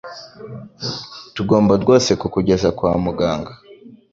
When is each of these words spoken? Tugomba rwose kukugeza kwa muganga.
Tugomba 1.35 1.73
rwose 1.81 2.09
kukugeza 2.21 2.67
kwa 2.77 2.91
muganga. 3.03 3.53